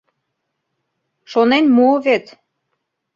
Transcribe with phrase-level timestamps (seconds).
[1.31, 2.25] Шонен муо вет!